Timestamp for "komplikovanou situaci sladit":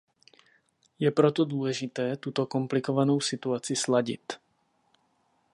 2.45-4.33